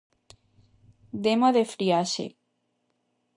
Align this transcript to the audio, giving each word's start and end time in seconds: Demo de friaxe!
Demo 1.27 1.49
de 1.59 1.63
friaxe! 1.75 2.25